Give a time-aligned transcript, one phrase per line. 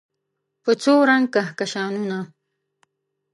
[0.63, 2.19] په څو رنګ کهکشانونه